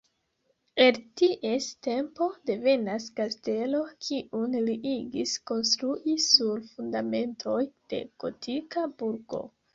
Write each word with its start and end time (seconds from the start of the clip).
El 0.83 0.95
ties 1.19 1.67
tempo 1.87 2.27
devenas 2.49 3.05
kastelo, 3.19 3.81
kiun 4.07 4.57
li 4.69 4.75
igis 4.93 5.35
konstrui 5.53 6.17
sur 6.31 6.65
fundamentoj 6.73 7.61
de 7.95 8.03
gotika 8.27 8.89
burgo. 9.05 9.45